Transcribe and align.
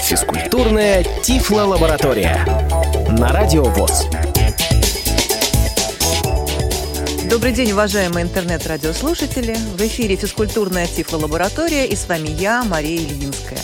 Физкультурная 0.00 1.04
Тифло-лаборатория 1.22 2.46
на 3.10 3.28
Радио 3.28 3.64
ВОЗ. 3.64 4.06
Добрый 7.28 7.52
день, 7.52 7.72
уважаемые 7.72 8.24
интернет-радиослушатели. 8.24 9.54
В 9.76 9.82
эфире 9.82 10.16
физкультурная 10.16 10.86
Тифло-лаборатория 10.86 11.86
и 11.86 11.94
с 11.94 12.08
вами 12.08 12.28
я, 12.28 12.64
Мария 12.64 12.96
Ильинская. 12.96 13.60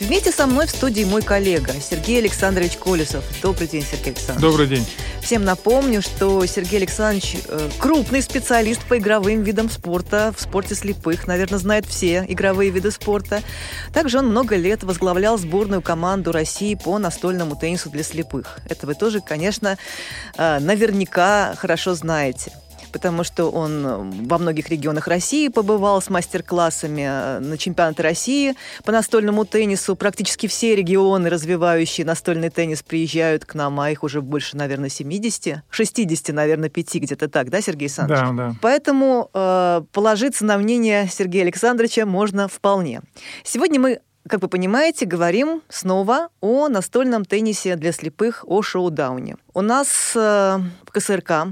Вместе 0.00 0.32
со 0.32 0.46
мной 0.46 0.66
в 0.66 0.70
студии 0.70 1.04
мой 1.04 1.20
коллега 1.20 1.74
Сергей 1.78 2.20
Александрович 2.20 2.78
Колесов. 2.78 3.24
Добрый 3.42 3.68
день, 3.68 3.82
Сергей 3.82 4.12
Александрович. 4.12 4.40
Добрый 4.40 4.66
день. 4.66 4.86
Всем 5.26 5.44
напомню, 5.44 6.02
что 6.02 6.46
Сергей 6.46 6.76
Александрович 6.76 7.38
э, 7.48 7.68
крупный 7.80 8.22
специалист 8.22 8.80
по 8.84 8.96
игровым 8.96 9.42
видам 9.42 9.68
спорта, 9.68 10.32
в 10.36 10.40
спорте 10.40 10.76
слепых, 10.76 11.26
наверное, 11.26 11.58
знает 11.58 11.84
все 11.84 12.24
игровые 12.28 12.70
виды 12.70 12.92
спорта. 12.92 13.42
Также 13.92 14.20
он 14.20 14.28
много 14.28 14.54
лет 14.54 14.84
возглавлял 14.84 15.36
сборную 15.36 15.82
команду 15.82 16.30
России 16.30 16.76
по 16.76 16.96
настольному 17.00 17.56
теннису 17.56 17.90
для 17.90 18.04
слепых. 18.04 18.60
Это 18.68 18.86
вы 18.86 18.94
тоже, 18.94 19.20
конечно, 19.20 19.76
э, 20.38 20.60
наверняка 20.60 21.56
хорошо 21.56 21.96
знаете 21.96 22.52
потому 22.96 23.24
что 23.24 23.50
он 23.50 23.84
э, 23.84 23.96
во 24.24 24.38
многих 24.38 24.70
регионах 24.70 25.06
России 25.06 25.48
побывал 25.48 26.00
с 26.00 26.08
мастер-классами 26.08 27.02
э, 27.06 27.38
на 27.40 27.58
чемпионаты 27.58 28.02
России 28.02 28.54
по 28.84 28.90
настольному 28.90 29.44
теннису. 29.44 29.96
Практически 29.96 30.46
все 30.46 30.74
регионы, 30.74 31.28
развивающие 31.28 32.06
настольный 32.06 32.48
теннис, 32.48 32.82
приезжают 32.82 33.44
к 33.44 33.52
нам, 33.52 33.78
а 33.80 33.90
их 33.90 34.02
уже 34.02 34.22
больше, 34.22 34.56
наверное, 34.56 34.88
70, 34.88 35.62
60, 35.68 36.34
наверное, 36.34 36.70
5, 36.70 36.94
где-то 36.94 37.28
так, 37.28 37.50
да, 37.50 37.60
Сергей 37.60 37.88
Александрович? 37.88 38.22
Да, 38.22 38.32
да. 38.32 38.54
Поэтому 38.62 39.28
э, 39.34 39.82
положиться 39.92 40.46
на 40.46 40.56
мнение 40.56 41.06
Сергея 41.12 41.42
Александровича 41.42 42.06
можно 42.06 42.48
вполне. 42.48 43.02
Сегодня 43.44 43.78
мы 43.78 44.00
как 44.26 44.42
вы 44.42 44.48
понимаете, 44.48 45.06
говорим 45.06 45.62
снова 45.68 46.30
о 46.40 46.68
настольном 46.68 47.24
теннисе 47.24 47.76
для 47.76 47.92
слепых, 47.92 48.42
о 48.48 48.60
шоу-дауне. 48.60 49.36
У 49.54 49.60
нас 49.60 50.12
э, 50.16 50.58
в 50.84 50.90
КСРК 50.90 51.46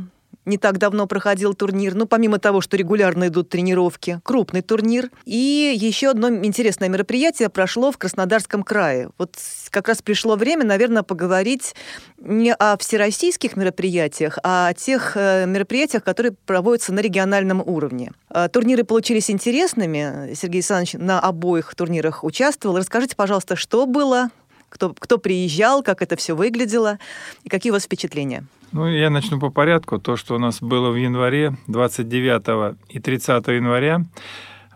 не 0.45 0.59
так 0.59 0.79
давно 0.79 1.07
проходил 1.07 1.55
турнир. 1.55 1.95
Ну, 1.95 2.07
помимо 2.07 2.39
того, 2.39 2.61
что 2.61 2.77
регулярно 2.77 3.29
идут 3.29 3.49
тренировки, 3.49 4.21
крупный 4.23 4.63
турнир. 4.63 5.11
И 5.25 5.75
еще 5.77 6.11
одно 6.11 6.29
интересное 6.29 6.89
мероприятие 6.89 7.49
прошло 7.49 7.93
в 7.93 7.99
Краснодарском 7.99 8.63
крае. 8.63 9.11
Вот 9.19 9.37
как 9.71 9.89
раз 9.89 10.03
пришло 10.03 10.37
время, 10.37 10.65
наверное, 10.65 11.03
поговорить 11.03 11.75
не 12.19 12.53
о 12.55 12.77
всероссийских 12.77 13.57
мероприятиях, 13.57 14.39
а 14.43 14.69
о 14.69 14.75
тех 14.75 15.17
э, 15.17 15.47
мероприятиях, 15.47 16.05
которые 16.05 16.33
проводятся 16.47 16.93
на 16.93 17.01
региональном 17.01 17.61
уровне. 17.61 18.13
Э, 18.31 18.49
турниры 18.49 18.85
получились 18.85 19.31
интересными. 19.31 20.35
Сергей 20.35 20.59
Александрович 20.59 20.95
на 20.95 21.21
обоих 21.21 21.75
турнирах 21.75 22.25
участвовал. 22.25 22.77
Расскажите, 22.79 23.17
пожалуйста, 23.17 23.57
что 23.57 23.87
было, 23.87 24.31
кто, 24.69 24.95
кто 24.99 25.19
приезжал, 25.19 25.83
как 25.83 26.03
это 26.03 26.17
все 26.17 26.35
выглядело 26.35 26.99
и 27.43 27.49
какие 27.49 27.71
у 27.71 27.75
вас 27.75 27.85
впечатления? 27.85 28.45
Ну, 28.75 28.89
я 28.89 29.09
начну 29.09 29.39
по 29.39 29.51
порядку. 29.51 30.01
То, 30.01 30.17
что 30.17 30.35
у 30.35 30.39
нас 30.39 30.61
было 30.61 30.91
в 30.91 30.97
январе, 30.97 31.55
29 31.69 32.77
и 32.89 32.99
30 32.99 33.47
января 33.47 34.05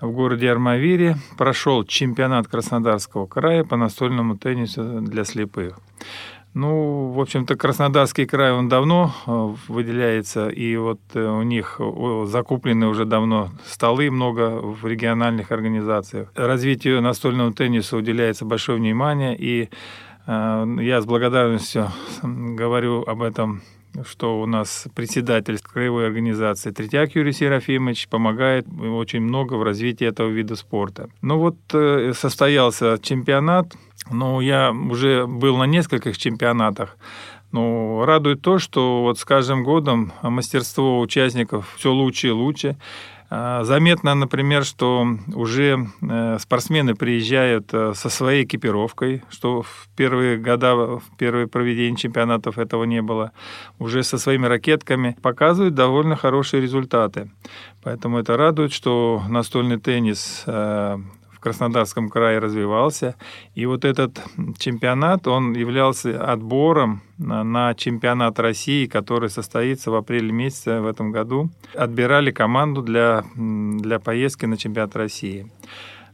в 0.01 0.13
городе 0.13 0.53
Армавире 0.53 1.17
прошел 1.37 1.83
чемпионат 1.83 2.47
Краснодарского 2.47 3.27
края 3.27 3.65
по 3.65 3.77
настольному 3.77 4.39
теннису 4.39 5.01
для 5.01 5.25
слепых. 5.25 5.81
Ну, 6.55 7.11
в 7.11 7.21
общем-то, 7.21 7.57
Краснодарский 7.57 8.25
край, 8.25 8.53
он 8.53 8.69
давно 8.69 9.13
э, 9.27 9.55
выделяется, 9.67 10.49
и 10.49 10.77
вот 10.77 11.01
э, 11.15 11.21
у 11.21 11.43
них 11.43 11.81
закуплены 12.27 12.87
уже 12.87 13.05
давно 13.05 13.51
столы 13.67 14.13
много 14.13 14.61
в 14.61 14.87
региональных 14.87 15.51
организациях. 15.51 16.29
Развитию 16.37 17.03
настольного 17.03 17.53
тенниса 17.53 17.97
уделяется 17.97 18.45
большое 18.45 18.79
внимание, 18.79 19.37
и 19.37 19.71
э, 20.29 20.77
я 20.83 21.01
с 21.01 21.05
благодарностью 21.05 21.91
говорю 22.23 23.03
об 23.03 23.23
этом 23.23 23.61
что 24.07 24.41
у 24.41 24.47
нас 24.47 24.87
председатель 24.95 25.59
краевой 25.59 26.07
организации 26.07 26.71
Третьяк 26.71 27.15
Юрий 27.15 27.33
Серафимович 27.33 28.09
помогает 28.09 28.67
очень 28.69 29.21
много 29.21 29.55
в 29.55 29.63
развитии 29.63 30.07
этого 30.07 30.29
вида 30.29 30.57
спорта. 30.57 31.09
Ну 31.23 31.39
вот 31.39 31.57
э, 31.73 32.13
состоялся 32.15 32.99
чемпионат, 33.03 33.75
но 34.11 34.41
я 34.41 34.73
уже 34.73 35.27
был 35.27 35.57
на 35.57 35.65
нескольких 35.65 36.19
чемпионатах. 36.19 36.97
Ну, 37.51 38.05
радует 38.05 38.43
то, 38.43 38.59
что 38.59 39.03
вот 39.03 39.19
с 39.19 39.25
каждым 39.25 39.65
годом 39.65 40.13
мастерство 40.23 41.01
участников 41.01 41.75
все 41.77 41.93
лучше 41.93 42.29
и 42.29 42.31
лучше. 42.31 42.77
А, 43.31 43.63
заметно, 43.65 44.15
например, 44.15 44.65
что 44.65 45.07
уже 45.35 45.87
э, 46.01 46.39
спортсмены 46.39 46.95
приезжают 46.95 47.69
э, 47.75 47.93
со 47.95 48.09
своей 48.09 48.45
экипировкой, 48.45 49.23
что 49.29 49.63
в 49.63 49.89
первые 49.97 50.39
года, 50.39 50.75
в 50.75 51.03
первые 51.19 51.47
проведения 51.47 51.97
чемпионатов 51.97 52.57
этого 52.59 52.85
не 52.85 53.03
было. 53.03 53.33
Уже 53.79 54.03
со 54.03 54.17
своими 54.17 54.47
ракетками 54.47 55.17
показывают 55.21 55.75
довольно 55.75 56.17
хорошие 56.17 56.63
результаты. 56.63 57.31
Поэтому 57.83 58.19
это 58.19 58.37
радует, 58.39 58.73
что 58.73 59.23
настольный 59.29 59.79
теннис 59.79 60.45
э, 60.47 60.97
в 61.39 61.41
Краснодарском 61.41 62.09
крае 62.09 62.41
развивался. 62.41 63.15
И 63.55 63.65
вот 63.65 63.85
этот 63.85 64.21
чемпионат, 64.59 65.29
он 65.29 65.53
являлся 65.53 66.21
отбором 66.33 67.01
на 67.17 67.75
чемпионат 67.75 68.41
России, 68.41 68.87
который 68.87 69.31
состоится 69.31 69.93
в 69.93 69.95
апреле 69.95 70.33
месяце 70.33 70.81
в 70.81 70.87
этом 70.87 71.13
году. 71.13 71.49
Отбирали 71.75 72.33
команду 72.33 72.83
для, 72.83 73.25
для 73.37 74.01
поездки 74.01 74.47
на 74.47 74.57
чемпионат 74.57 74.97
России. 74.97 75.49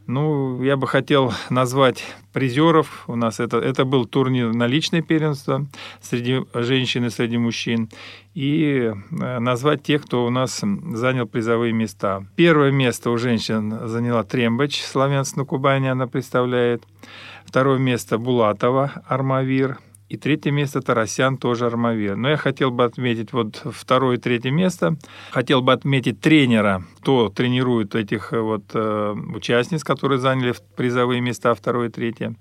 Ну, 0.07 0.61
я 0.61 0.77
бы 0.77 0.87
хотел 0.87 1.33
назвать 1.49 2.03
призеров. 2.31 3.05
У 3.07 3.15
нас 3.15 3.39
это, 3.39 3.57
это 3.57 3.85
был 3.85 4.05
турнир 4.05 4.53
на 4.53 4.67
личное 4.67 5.01
первенство 5.01 5.65
среди 6.01 6.45
женщин 6.53 7.05
и 7.05 7.09
среди 7.09 7.37
мужчин. 7.37 7.89
И 8.35 8.91
э, 8.91 9.39
назвать 9.39 9.81
тех, 9.81 10.03
кто 10.03 10.25
у 10.25 10.29
нас 10.29 10.61
занял 10.93 11.25
призовые 11.25 11.73
места. 11.73 12.25
Первое 12.35 12.71
место 12.71 13.09
у 13.09 13.17
женщин 13.17 13.87
заняла 13.87 14.23
Трембач, 14.23 14.81
славянец 14.81 15.35
на 15.35 15.45
Кубани 15.45 15.87
она 15.87 16.07
представляет. 16.07 16.83
Второе 17.45 17.79
место 17.79 18.17
Булатова, 18.17 19.03
Армавир. 19.07 19.77
И 20.07 20.17
третье 20.17 20.51
место 20.51 20.81
Тарасян, 20.81 21.37
тоже 21.37 21.65
Армавир. 21.65 22.15
Но 22.15 22.29
я 22.29 22.37
хотел 22.37 22.69
бы 22.69 22.83
отметить 22.83 23.33
вот 23.33 23.63
второе 23.65 24.17
и 24.17 24.19
третье 24.19 24.51
место. 24.51 24.97
Хотел 25.31 25.63
бы 25.63 25.73
отметить 25.73 26.21
тренера, 26.21 26.83
кто 26.99 27.29
тренирует 27.29 27.95
этих 27.95 28.31
э, 28.31 28.39
вот 28.39 28.65
э, 28.75 29.15
участниц, 29.33 29.83
которые 29.83 30.19
заняли 30.19 30.53
призовые 30.75 31.21
места 31.21 31.55
второе 31.55 31.89
и 31.89 31.91
третье. 31.91 32.35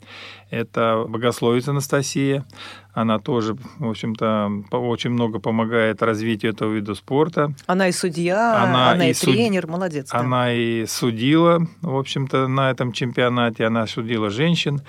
Это 0.50 1.06
Богословица 1.08 1.70
Анастасия. 1.70 2.44
Она 2.92 3.19
тоже, 3.19 3.56
в 3.78 3.88
общем-то, 3.88 4.64
очень 4.70 5.10
много 5.10 5.41
помогает 5.41 6.02
развитию 6.02 6.52
этого 6.52 6.72
вида 6.72 6.94
спорта. 6.94 7.54
Она 7.66 7.88
и 7.88 7.92
судья, 7.92 8.62
она, 8.62 8.92
она 8.92 9.08
и, 9.08 9.10
и 9.10 9.14
тренер, 9.14 9.62
суд... 9.62 9.70
молодец. 9.70 10.10
Да. 10.10 10.19
Она 10.19 10.52
и 10.52 10.84
судила, 10.86 11.66
в 11.81 11.96
общем-то, 11.96 12.46
на 12.46 12.70
этом 12.70 12.92
чемпионате. 12.92 13.64
Она 13.64 13.86
судила 13.86 14.28
женщин 14.31 14.82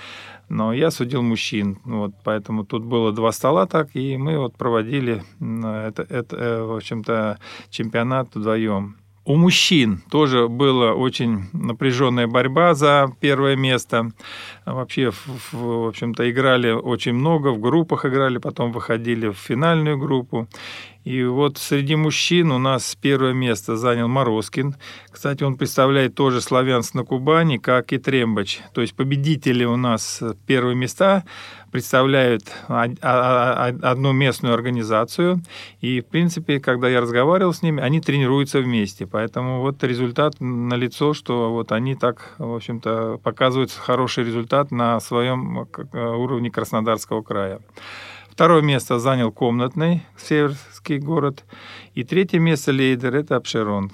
но 0.50 0.74
я 0.74 0.92
судил 0.92 1.22
мужчин. 1.22 1.80
Вот, 1.86 2.14
поэтому 2.24 2.66
тут 2.66 2.84
было 2.84 3.12
два 3.12 3.32
стола 3.32 3.66
так, 3.66 3.96
и 3.96 4.18
мы 4.18 4.38
вот 4.38 4.58
проводили 4.58 5.24
это, 5.40 6.04
это 6.04 6.36
э, 6.36 6.64
в 6.64 6.76
общем-то, 6.76 7.40
чемпионат 7.70 8.36
вдвоем. 8.36 8.98
У 9.26 9.38
мужчин 9.38 10.04
тоже 10.12 10.48
была 10.48 10.94
очень 10.94 11.46
напряженная 11.52 12.28
борьба 12.28 12.76
за 12.76 13.12
первое 13.20 13.56
место. 13.56 14.12
Вообще, 14.66 15.10
в, 15.10 15.54
в 15.54 15.88
общем-то, 15.88 16.30
играли 16.30 16.70
очень 16.70 17.14
много, 17.14 17.48
в 17.48 17.60
группах 17.60 18.06
играли, 18.06 18.38
потом 18.38 18.72
выходили 18.72 19.30
в 19.30 19.34
финальную 19.34 19.98
группу. 19.98 20.48
И 21.06 21.24
вот 21.24 21.58
среди 21.58 21.96
мужчин 21.96 22.52
у 22.52 22.60
нас 22.60 22.96
первое 23.00 23.34
место 23.34 23.78
занял 23.78 24.08
Морозкин. 24.08 24.76
Кстати, 25.12 25.44
он 25.44 25.56
представляет 25.56 26.14
тоже 26.14 26.40
славянс 26.40 26.94
на 26.94 27.04
Кубани, 27.04 27.58
как 27.58 27.94
и 27.94 27.98
Трембач. 27.98 28.60
То 28.74 28.82
есть 28.82 28.96
победители 28.96 29.66
у 29.66 29.76
нас 29.76 30.22
первые 30.46 30.76
места 30.76 31.24
представляют 31.76 32.44
одну 32.70 34.14
местную 34.14 34.54
организацию. 34.54 35.42
И, 35.82 36.00
в 36.00 36.06
принципе, 36.06 36.62
когда 36.62 36.88
я 36.88 37.02
разговаривал 37.02 37.52
с 37.52 37.62
ними, 37.62 37.84
они 37.84 38.00
тренируются 38.00 38.62
вместе. 38.62 39.06
Поэтому 39.06 39.60
вот 39.60 39.84
результат 39.84 40.36
налицо, 40.40 41.14
что 41.14 41.52
вот 41.52 41.74
они 41.74 41.96
так, 41.96 42.36
в 42.38 42.56
общем-то, 42.56 43.20
показывают 43.22 43.74
хороший 43.74 44.24
результат 44.24 44.72
на 44.72 45.02
своем 45.02 45.68
уровне 45.92 46.50
Краснодарского 46.50 47.24
края. 47.24 47.60
Второе 48.30 48.62
место 48.62 48.98
занял 48.98 49.34
комнатный 49.34 50.04
северский 50.16 51.00
город. 51.00 51.44
И 51.94 52.06
третье 52.06 52.40
место 52.40 52.72
лейдер– 52.72 53.16
это 53.18 53.36
Апшерон. 53.36 53.92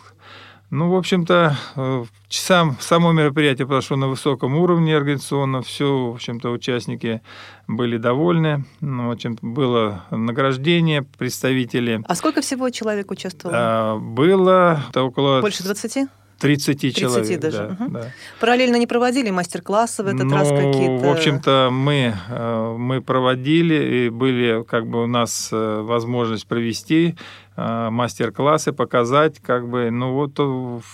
Ну, 0.72 0.90
в 0.90 0.96
общем-то, 0.96 1.58
э, 1.76 2.06
сам, 2.30 2.78
само 2.80 3.12
мероприятие 3.12 3.68
прошло 3.68 3.98
на 3.98 4.08
высоком 4.08 4.56
уровне 4.56 4.96
организационно. 4.96 5.62
Все, 5.62 6.12
в 6.12 6.16
общем-то, 6.16 6.50
участники 6.50 7.22
были 7.68 7.98
довольны. 7.98 8.64
Ну, 8.80 9.10
в 9.10 9.12
общем 9.12 9.38
было 9.42 10.06
награждение, 10.12 11.04
представители. 11.04 12.02
А 12.08 12.16
сколько 12.16 12.40
всего 12.40 12.70
человек 12.70 13.12
участвовало? 13.12 13.58
А, 13.60 13.98
было 13.98 14.82
около... 14.96 15.42
Больше 15.42 15.62
20? 15.62 16.08
30 16.42 16.80
30 16.82 16.96
человек. 16.98 17.40
даже. 17.40 17.58
Да, 17.58 17.86
Мгм. 17.86 17.94
да. 17.94 18.12
Параллельно 18.40 18.76
не 18.78 18.88
проводили 18.88 19.30
мастер-классы 19.30 20.04
в 20.04 20.08
этот 20.08 20.32
раз 20.32 20.50
Ну, 20.50 20.58
какие-то? 20.58 21.06
В 21.06 21.10
общем-то, 21.12 21.70
мы, 21.72 22.14
э, 22.30 22.76
мы 22.78 23.02
проводили, 23.02 24.06
и 24.06 24.10
были 24.10 24.64
как 24.64 24.88
бы 24.88 25.04
у 25.04 25.08
нас 25.08 25.50
э, 25.52 25.82
возможность 25.82 26.48
провести 26.48 27.16
э, 27.58 27.90
мастер-классы, 27.90 28.72
показать, 28.72 29.40
как 29.40 29.68
бы, 29.70 29.92
ну 29.92 30.14
вот 30.14 30.40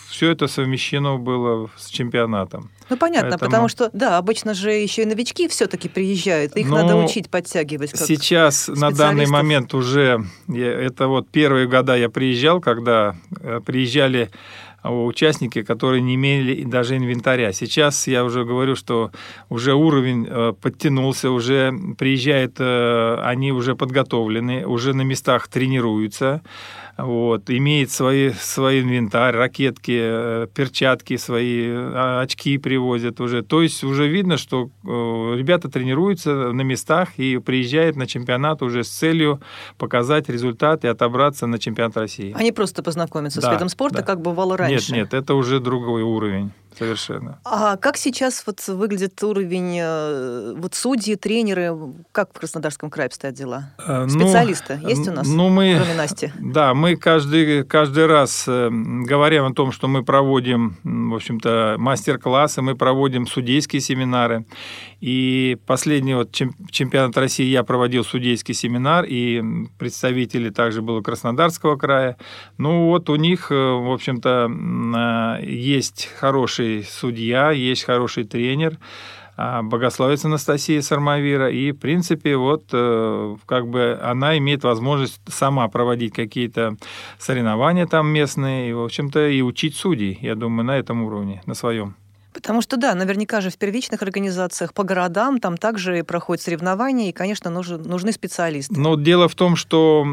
все 0.10 0.32
это 0.32 0.48
совмещено 0.48 1.18
было 1.18 1.70
с 1.78 1.88
чемпионатом. 1.90 2.72
Ну, 2.90 2.98
понятно, 2.98 3.32
Поэтому- 3.32 3.50
потому 3.52 3.68
что, 3.68 3.90
да, 3.94 4.18
обычно 4.18 4.54
же 4.54 4.72
еще 4.72 5.04
и 5.04 5.06
новички 5.06 5.48
все-таки 5.50 5.88
приезжают, 5.90 6.56
их 6.58 6.68
Ну, 6.70 6.76
надо 6.78 6.96
учить, 6.96 7.30
подтягивать. 7.30 7.92
Как... 7.92 8.02
Сейчас 8.02 8.70
на 8.70 8.92
данный 8.92 9.28
момент 9.28 9.74
уже 9.74 10.24
это 10.48 11.08
вот 11.08 11.30
первые 11.30 11.68
года 11.68 11.96
я 11.96 12.10
приезжал, 12.10 12.60
когда 12.62 13.16
приезжали 13.66 14.30
участники, 14.90 15.62
которые 15.64 16.02
не 16.02 16.16
имели 16.16 16.64
даже 16.64 16.98
инвентаря. 16.98 17.54
Сейчас 17.54 18.08
я 18.08 18.24
уже 18.24 18.44
говорю, 18.46 18.76
что 18.76 19.12
уже 19.50 19.74
уровень 19.74 20.28
э, 20.30 20.54
подтянулся, 20.60 21.32
уже 21.32 21.74
приезжают, 21.98 22.56
э, 22.60 23.20
они 23.24 23.52
уже 23.52 23.76
подготовлены, 23.76 24.66
уже 24.66 24.94
на 24.94 25.02
местах 25.04 25.48
тренируются, 25.48 26.42
вот, 26.98 27.50
имеет 27.50 27.92
свои, 27.92 28.32
свой 28.32 28.82
инвентарь, 28.82 29.36
ракетки, 29.36 30.00
э, 30.00 30.48
перчатки 30.54 31.18
свои, 31.18 31.68
э, 31.68 32.22
очки 32.22 32.58
привозят 32.58 33.22
уже. 33.22 33.44
То 33.44 33.62
есть 33.62 33.84
уже 33.84 34.08
видно, 34.08 34.38
что 34.38 34.70
ребята 35.36 35.70
тренируются 35.70 36.52
на 36.52 36.62
местах 36.62 37.10
и 37.18 37.38
приезжают 37.38 37.96
на 37.96 38.08
чемпионат 38.08 38.62
уже 38.62 38.84
с 38.84 38.90
целью 38.90 39.42
показать 39.78 40.30
результат 40.30 40.84
и 40.86 40.88
отобраться 40.88 41.48
на 41.48 41.60
чемпионат 41.60 41.98
России. 41.98 42.34
Они 42.38 42.52
просто 42.52 42.84
познакомятся 42.84 43.42
с 43.42 43.44
Да, 43.44 43.54
видом 43.54 43.70
спорта, 43.70 43.98
да. 43.98 44.04
как 44.04 44.22
бывало 44.22 44.52
Нет, 44.54 44.60
раньше. 44.60 44.94
нет, 44.94 45.14
это 45.14 45.34
уже 45.36 45.60
другой 45.60 46.02
уровень 46.04 46.52
совершенно. 46.78 47.40
А 47.44 47.78
как 47.78 47.98
сейчас 47.98 48.44
вот 48.46 48.66
выглядит 48.68 49.22
уровень 49.24 49.78
э, 49.80 50.54
вот 50.58 50.76
судьи, 50.76 51.16
тренеры? 51.16 51.76
Как 52.12 52.30
в 52.34 52.40
Краснодарском 52.40 52.90
крае 52.90 53.08
обстоят 53.08 53.36
дела? 53.36 53.72
Э, 53.86 54.06
ну, 54.06 54.10
Специалисты 54.10 54.80
есть 54.84 55.08
у 55.08 55.12
нас, 55.12 55.28
Ну, 55.28 55.50
мы, 55.50 55.76
кроме 55.78 55.96
Насти? 55.96 56.32
Да, 56.40 56.74
мы 56.74 56.96
каждый, 56.96 57.64
каждый 57.64 58.06
раз 58.06 58.46
э, 58.48 58.70
говорим 58.72 59.46
о 59.46 59.54
том, 59.54 59.72
что 59.72 59.88
мы 59.88 60.04
проводим, 60.04 60.78
в 60.84 61.16
общем-то, 61.16 61.76
мастер-классы, 61.78 62.62
мы 62.62 62.76
проводим 62.76 63.28
судейские 63.28 63.82
семинары. 63.82 64.46
И 65.00 65.58
последний 65.66 66.16
вот 66.16 66.32
чем- 66.32 66.56
чемпионат 66.72 67.16
России 67.18 67.46
я 67.46 67.64
проводил 67.64 68.04
судейский 68.04 68.54
семинар, 68.54 69.06
и 69.08 69.44
представители 69.78 70.50
также 70.50 70.82
было 70.82 71.02
Краснодарского 71.02 71.76
края. 71.76 72.18
Ну 72.58 72.88
вот 72.88 73.10
у 73.10 73.16
них, 73.16 73.52
э, 73.52 73.56
в 73.56 73.92
общем-то, 73.92 74.50
э, 75.42 75.46
есть 75.46 76.10
хороший 76.68 76.84
судья, 76.84 77.52
есть 77.52 77.84
хороший 77.84 78.24
тренер, 78.24 78.78
а, 79.36 79.62
богословец 79.62 80.26
Анастасия 80.26 80.82
Сармавира. 80.82 81.50
И, 81.50 81.72
в 81.72 81.78
принципе, 81.78 82.36
вот 82.36 82.70
э, 82.74 83.36
как 83.46 83.68
бы 83.68 84.00
она 84.02 84.38
имеет 84.38 84.64
возможность 84.64 85.22
сама 85.28 85.68
проводить 85.68 86.14
какие-то 86.14 86.76
соревнования 87.20 87.86
там 87.86 88.08
местные, 88.08 88.70
и, 88.70 88.74
в 88.74 88.84
общем-то, 88.84 89.28
и 89.28 89.42
учить 89.42 89.76
судей, 89.76 90.18
я 90.22 90.36
думаю, 90.36 90.66
на 90.66 90.78
этом 90.78 91.04
уровне, 91.04 91.42
на 91.46 91.54
своем. 91.54 91.96
Потому 92.38 92.62
что, 92.62 92.78
да, 92.78 92.94
наверняка 92.94 93.42
же 93.42 93.50
в 93.50 93.58
первичных 93.58 94.04
организациях 94.04 94.72
по 94.76 94.84
городам 94.84 95.40
там 95.40 95.58
также 95.58 96.04
проходят 96.04 96.44
соревнования, 96.44 97.10
и, 97.10 97.12
конечно, 97.12 97.50
нужен, 97.50 97.82
нужны 97.82 98.12
специалисты. 98.12 98.80
Но 98.80 98.96
дело 98.96 99.28
в 99.28 99.34
том, 99.34 99.56
что 99.56 100.06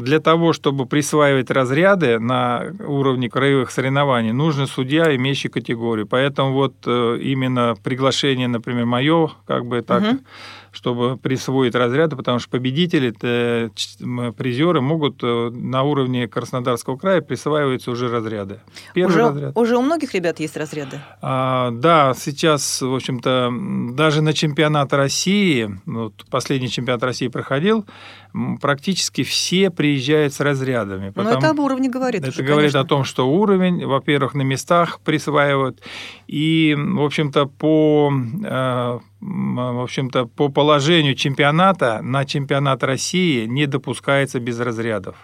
для 0.00 0.18
того, 0.18 0.52
чтобы 0.52 0.86
присваивать 0.86 1.48
разряды 1.48 2.18
на 2.18 2.64
уровне 2.84 3.30
краевых 3.30 3.70
соревнований, 3.70 4.32
нужен 4.32 4.66
судья, 4.66 5.14
имеющий 5.14 5.48
категорию. 5.48 6.08
Поэтому 6.08 6.54
вот 6.54 6.74
э, 6.86 7.18
именно 7.22 7.76
приглашение, 7.80 8.48
например, 8.48 8.86
мое, 8.86 9.30
как 9.46 9.64
бы 9.64 9.80
так, 9.82 10.02
Мгм. 10.02 10.20
Чтобы 10.72 11.16
присвоить 11.16 11.74
разряды, 11.74 12.16
потому 12.16 12.38
что 12.38 12.50
победители, 12.50 13.14
э, 13.22 13.70
призеры 14.32 14.80
могут 14.80 15.22
э, 15.22 15.50
на 15.50 15.82
уровне 15.82 16.28
Краснодарского 16.28 16.96
края 16.96 17.20
присваиваются 17.20 17.90
уже 17.90 18.08
разряды. 18.08 18.60
Первый 18.94 19.10
Уже, 19.10 19.20
разряд. 19.22 19.56
уже 19.56 19.76
у 19.76 19.82
многих 19.82 20.14
ребят 20.14 20.40
есть 20.40 20.56
разряды? 20.56 21.00
А, 21.22 21.70
да, 21.72 22.14
сейчас, 22.16 22.82
в 22.82 22.94
общем-то, 22.94 23.50
даже 23.94 24.22
на 24.22 24.32
чемпионат 24.32 24.92
России, 24.92 25.70
вот 25.86 26.24
последний 26.30 26.68
чемпионат 26.68 27.02
России 27.02 27.28
проходил, 27.28 27.84
практически 28.60 29.22
все 29.22 29.70
приезжают 29.70 30.32
с 30.32 30.40
разрядами. 30.40 31.06
Но 31.06 31.12
потому- 31.12 31.38
это 31.38 31.50
об 31.50 31.58
уровне 31.58 31.88
говорит. 31.88 32.22
это 32.22 32.30
уже, 32.30 32.42
говорит 32.42 32.72
конечно. 32.72 32.80
о 32.80 32.84
том, 32.84 33.04
что 33.04 33.28
уровень, 33.28 33.86
во-первых, 33.86 34.34
на 34.34 34.42
местах 34.42 35.00
присваивают, 35.00 35.80
и, 36.26 36.76
в 36.78 37.02
общем-то, 37.02 37.46
по, 37.46 38.12
э, 38.12 38.98
в 39.20 39.82
общем-то, 39.82 40.26
по 40.26 40.48
положению 40.48 41.14
чемпионата 41.14 42.00
на 42.02 42.24
чемпионат 42.24 42.82
России 42.82 43.46
не 43.46 43.66
допускается 43.66 44.40
без 44.40 44.60
разрядов. 44.60 45.16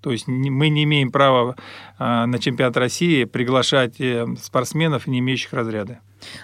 То 0.00 0.10
есть 0.10 0.26
мы 0.26 0.68
не 0.68 0.84
имеем 0.84 1.10
права 1.10 1.56
э, 1.98 2.24
на 2.26 2.38
чемпионат 2.38 2.76
России 2.76 3.24
приглашать 3.24 4.00
э, 4.00 4.26
спортсменов, 4.40 5.06
не 5.06 5.18
имеющих 5.18 5.52
разряды. 5.52 5.98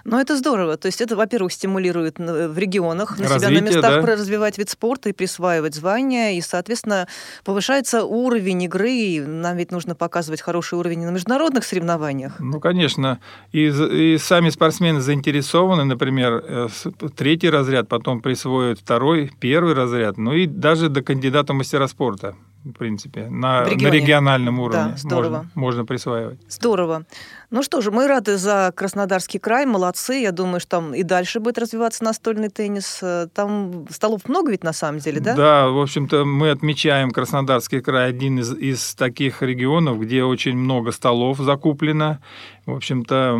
Но 0.05 0.21
это 0.21 0.37
здорово. 0.37 0.77
То 0.77 0.87
есть 0.87 1.01
это, 1.01 1.17
во-первых, 1.17 1.53
стимулирует 1.53 2.19
э, 2.19 2.49
в 2.49 2.59
регионах 2.59 3.19
на 3.19 3.27
себя 3.27 3.29
на 3.29 3.35
Развитие, 3.35 3.63
местах 3.63 4.05
да. 4.05 4.13
развивать 4.13 4.59
вид 4.59 4.71
спорта 4.71 5.09
и 5.09 5.13
присваивать 5.13 5.75
звания, 5.75 6.33
и, 6.33 6.41
соответственно, 6.41 7.09
повышается 7.45 8.05
уровень 8.05 8.63
игры, 8.65 8.91
и 8.91 9.21
нам 9.21 9.57
ведь 9.57 9.73
нужно 9.73 9.95
показывать 9.95 10.41
хороший 10.41 10.79
уровень 10.79 11.01
на 11.01 11.11
международных 11.11 11.65
соревнованиях. 11.65 12.39
Ну, 12.41 12.61
конечно. 12.61 13.21
И, 13.53 13.67
и 13.67 14.19
сами 14.19 14.51
спортсмены 14.51 15.01
заинтересованы, 15.01 15.85
например, 15.85 16.45
э, 16.47 16.69
третий 17.17 17.51
разряд, 17.51 17.89
потом 17.89 18.21
присвоят 18.21 18.81
второй, 18.81 19.33
первый 19.41 19.75
разряд, 19.75 20.19
ну 20.19 20.33
и 20.33 20.47
даже 20.47 20.89
до 20.89 21.03
кандидата 21.03 21.53
в 21.53 21.57
мастера 21.57 21.87
спорта, 21.87 22.35
в 22.67 22.73
принципе, 22.73 23.29
на, 23.29 23.65
В 23.65 23.77
на 23.77 23.89
региональном 23.91 24.59
уровне 24.59 24.95
здорово. 24.97 25.29
можно, 25.29 25.51
можно 25.55 25.85
присваивать. 25.85 26.39
Здорово. 26.49 27.05
Ну 27.51 27.63
что 27.63 27.81
же, 27.81 27.93
мы 27.93 28.09
рады 28.09 28.37
за 28.39 28.73
Краснодарский 28.75 29.39
край, 29.39 29.67
молодцы. 29.67 30.15
Я 30.15 30.33
думаю, 30.33 30.59
что 30.59 30.71
там 30.71 30.95
и 30.95 31.05
дальше 31.05 31.39
будет 31.39 31.59
развиваться 31.59 32.03
настольный 32.03 32.49
теннис. 32.49 32.99
Э, 33.03 33.29
Там 33.33 33.87
столов 33.89 34.29
много 34.29 34.51
ведь 34.51 34.65
на 34.65 34.73
самом 34.73 34.99
деле, 34.99 35.21
да? 35.21 35.69
в 35.69 35.81
общем-то, 35.81 36.25
мы 36.25 36.51
отмечаем 36.51 37.13
Краснодарский 37.13 37.81
край 37.81 38.09
один 38.09 38.41
из, 38.41 38.53
из 38.53 38.95
таких 38.97 39.43
регионов, 39.43 40.01
где 40.01 40.25
очень 40.25 40.57
много 40.57 40.91
столов 40.91 41.39
закуплено. 41.39 42.19
В 42.67 42.73
общем-то, 42.75 43.39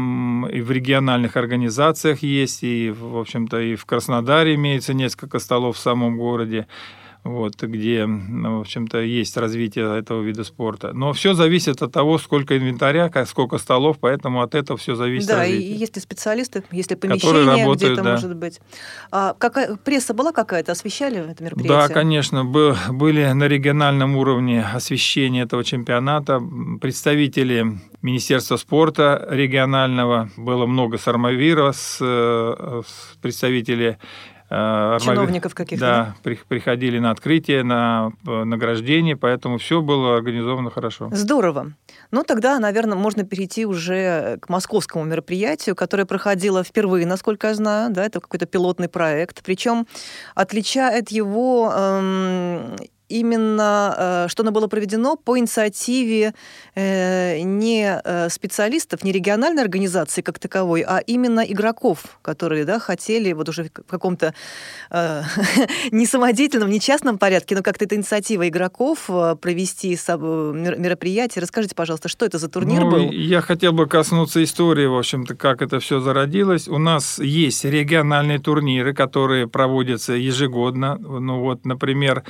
и 0.53 0.61
в 0.61 0.71
региональных 0.71 1.37
организациях 1.37 2.23
есть, 2.23 2.63
и, 2.63 2.91
в 2.97 3.17
общем-то, 3.19 3.61
и 3.61 3.75
в 3.75 3.85
Краснодаре 3.87 4.55
имеется 4.55 4.95
несколько 4.95 5.41
столов 5.41 5.77
в 5.77 5.81
самом 5.81 6.17
городе. 6.17 6.69
Вот, 7.27 7.63
где, 7.63 8.07
ну, 8.07 8.59
в 8.59 8.61
общем-то, 8.61 9.01
есть 9.01 9.37
развитие 9.37 9.99
этого 9.99 10.23
вида 10.23 10.45
спорта. 10.45 10.93
Но 10.93 11.13
все 11.13 11.35
зависит 11.35 11.83
от 11.83 11.93
того, 11.93 12.19
сколько 12.19 12.57
инвентаря, 12.57 13.11
сколько 13.27 13.59
столов, 13.59 13.97
поэтому 14.01 14.43
от 14.43 14.55
этого 14.55 14.79
все 14.79 14.95
зависит 14.95 15.29
Да, 15.29 15.45
и 15.45 15.53
развитие. 15.53 15.77
есть 15.77 15.97
ли 15.97 16.03
специалисты, 16.03 16.63
есть 16.71 16.91
ли 16.91 16.97
Которые 16.97 17.21
помещение, 17.21 17.75
где 17.75 17.93
это 17.93 18.03
да. 18.03 18.13
может 18.13 18.37
быть. 18.37 18.61
А 19.11 19.35
какая, 19.39 19.77
пресса 19.77 20.15
была 20.15 20.33
какая-то? 20.33 20.73
Освещали 20.73 21.19
это 21.19 21.37
Да, 21.39 21.45
мероприятие? 21.45 21.95
конечно, 21.95 22.45
был- 22.45 22.77
были 22.91 23.25
на 23.33 23.49
региональном 23.49 24.17
уровне 24.17 24.63
освещение 24.63 25.45
этого 25.45 25.65
чемпионата. 25.65 26.41
Представители 26.81 27.65
Министерства 28.03 28.57
спорта 28.57 29.27
регионального, 29.31 30.31
было 30.37 30.67
много 30.67 30.99
сармавиров, 30.99 31.77
с, 31.77 31.99
э, 32.01 32.83
с 32.87 33.17
представители 33.21 33.67
Армави- 33.77 33.99
Чиновников 34.49 35.55
каких-то, 35.55 35.85
Да, 35.85 36.15
при- 36.23 36.39
приходили 36.49 36.99
на 36.99 37.11
открытие, 37.11 37.63
на 37.65 38.13
э, 38.27 38.45
награждение, 38.45 39.17
поэтому 39.17 39.59
все 39.59 39.81
было 39.81 40.17
организовано 40.17 40.71
хорошо. 40.71 41.09
Здорово. 41.13 41.73
Ну, 42.13 42.23
тогда, 42.23 42.59
наверное, 42.61 42.97
можно 42.97 43.25
перейти 43.25 43.67
уже 43.67 44.39
к 44.41 44.49
московскому 44.49 45.05
мероприятию, 45.05 45.75
которое 45.75 46.05
проходило 46.05 46.63
впервые, 46.63 47.07
насколько 47.07 47.49
я 47.49 47.55
знаю. 47.55 47.93
Да, 47.93 48.05
это 48.05 48.21
какой-то 48.21 48.47
пилотный 48.47 48.89
проект. 48.89 49.43
Причем 49.45 49.87
отличает 50.35 51.11
его 51.11 51.73
эм, 51.77 52.77
именно, 53.09 53.95
э, 54.27 54.29
что 54.29 54.43
оно 54.43 54.53
было 54.53 54.67
проведено 54.67 55.17
по 55.17 55.39
инициативе 55.39 56.35
э, 56.75 57.41
не 57.41 58.01
э, 58.05 58.29
специалистов, 58.29 59.05
не 59.05 59.13
региональной 59.13 59.63
организации 59.63 60.23
как 60.23 60.39
таковой, 60.39 60.83
а 60.83 60.99
именно 60.99 61.41
игроков, 61.41 62.19
которые 62.23 62.65
да, 62.65 62.79
хотели 62.79 63.33
вот 63.33 63.49
уже 63.49 63.65
в 63.65 63.91
каком-то 63.91 64.35
э, 64.91 65.23
не 65.91 66.07
самодеятельном, 66.07 66.71
не 66.71 66.81
частном 66.81 67.19
порядке, 67.19 67.55
но 67.55 67.63
как-то 67.63 67.85
это 67.85 67.97
инициатива 67.97 68.49
игроков 68.49 69.07
провести 69.41 69.97
мероприятие. 69.97 71.43
Расскажите, 71.43 71.75
пожалуйста, 71.75 72.09
что 72.09 72.27
это 72.27 72.39
за 72.39 72.49
турнир 72.49 72.81
Ну, 72.81 72.91
был? 72.91 73.11
Я 73.11 73.41
хотел 73.41 73.73
бы 73.73 73.87
коснуться 73.87 74.43
истории, 74.43 74.87
в 74.87 74.97
общем-то, 74.97 75.35
как 75.35 75.63
это 75.63 75.81
все 75.81 76.01
зародилось. 76.01 76.69
У 76.69 76.79
нас 76.79 77.19
есть 77.19 77.65
региональные 77.65 78.39
турниры, 78.39 78.95
которые 78.95 79.47
проводятся 79.47 80.13
ежегодно. 80.15 80.97
Ну 80.99 81.41
вот, 81.41 81.65
например, 81.65 82.25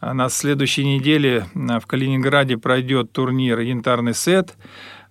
на 0.00 0.28
следующей 0.28 0.84
неделе 0.84 1.46
в 1.54 1.86
Калининграде 1.86 2.56
пройдет 2.56 3.12
турнир 3.12 3.58
«Янтарный 3.60 4.14
сет». 4.14 4.56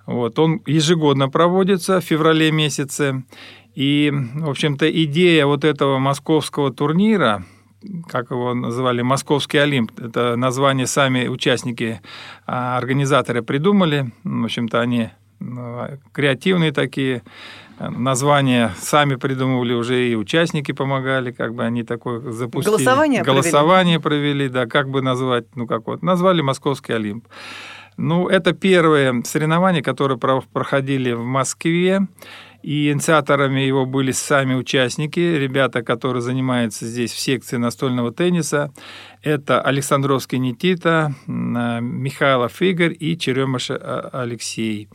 Вот, 0.06 0.40
он 0.40 0.62
ежегодно 0.66 1.28
проводится 1.28 2.00
в 2.00 2.04
феврале 2.04 2.52
месяце. 2.52 3.24
И, 3.76 4.12
в 4.12 4.50
общем-то, 4.50 4.90
идея 5.04 5.46
вот 5.46 5.66
этого 5.66 6.00
московского 6.00 6.74
турнира, 6.74 7.44
как 8.08 8.32
его 8.32 8.54
называли, 8.54 9.02
Московский 9.02 9.58
Олимп, 9.58 9.92
это 10.00 10.36
название 10.36 10.88
сами 10.88 11.28
участники, 11.28 12.02
а, 12.46 12.78
организаторы 12.78 13.44
придумали. 13.44 14.12
В 14.24 14.46
общем-то, 14.46 14.80
они 14.80 15.10
креативные 16.14 16.72
такие, 16.72 17.22
названия 17.80 18.74
сами 18.80 19.16
придумывали 19.16 19.74
уже 19.74 20.10
и 20.10 20.16
участники 20.16 20.72
помогали, 20.72 21.32
как 21.32 21.54
бы 21.54 21.64
они 21.64 21.84
такое 21.84 22.20
запустили. 22.32 22.76
Голосование, 22.76 23.24
Голосование 23.24 24.00
провели. 24.00 24.34
провели, 24.34 24.50
да, 24.50 24.66
как 24.66 24.90
бы 24.90 25.02
назвать, 25.02 25.46
ну 25.56 25.68
как 25.68 25.88
вот, 25.88 26.02
назвали 26.02 26.42
Московский 26.42 26.94
Олимп. 26.94 27.28
Ну, 27.98 28.28
это 28.28 28.54
первые 28.54 29.24
соревнования, 29.26 29.82
которые 29.82 30.20
проходили 30.20 31.14
в 31.14 31.24
Москве. 31.24 32.08
И 32.64 32.92
инициаторами 32.92 33.62
его 33.62 33.86
были 33.86 34.12
сами 34.12 34.54
участники, 34.56 35.20
ребята, 35.20 35.84
которые 35.84 36.22
занимаются 36.22 36.86
здесь 36.86 37.12
в 37.12 37.20
секции 37.20 37.58
настольного 37.58 38.12
тенниса. 38.12 38.74
Это 39.22 39.62
Александровский 39.62 40.38
Никита, 40.38 41.14
Михайлов 41.28 42.62
Игорь 42.62 42.96
и 43.00 43.18
Черемыш 43.18 43.72
а, 43.72 44.10
Алексей. 44.12 44.90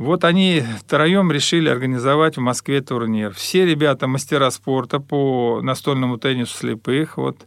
Вот 0.00 0.24
они 0.24 0.64
втроем 0.78 1.30
решили 1.30 1.68
организовать 1.68 2.38
в 2.38 2.40
Москве 2.40 2.80
турнир. 2.80 3.34
Все 3.34 3.66
ребята 3.66 4.06
мастера 4.06 4.48
спорта 4.50 4.98
по 4.98 5.60
настольному 5.62 6.16
теннису 6.16 6.56
слепых. 6.56 7.18
Вот 7.18 7.44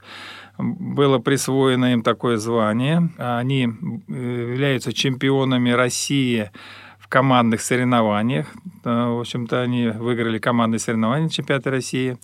было 0.60 1.18
присвоено 1.18 1.94
им 1.94 2.04
такое 2.04 2.38
звание. 2.38 3.10
Они 3.18 3.64
э, 3.64 4.52
являются 4.52 4.94
чемпионами 4.94 5.72
России 5.72 6.52
в 7.00 7.08
командных 7.08 7.60
соревнованиях. 7.60 8.46
Э, 8.86 9.08
в 9.08 9.22
общем-то, 9.22 9.60
они 9.60 9.88
выиграли 9.88 10.38
командные 10.38 10.78
соревнования 10.78 11.30
чемпионата 11.30 11.72
России. 11.72 12.20